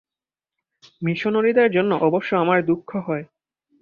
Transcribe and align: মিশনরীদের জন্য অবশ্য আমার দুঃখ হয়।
মিশনরীদের 1.01 1.69
জন্য 1.71 1.91
অবশ্য 2.01 2.31
আমার 2.35 2.59
দুঃখ 2.65 2.89
হয়। 3.07 3.25